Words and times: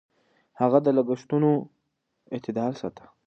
هغه 0.59 0.77
د 0.85 0.87
لګښتونو 0.97 1.49
اعتدال 2.33 2.71
ساته. 2.81 3.05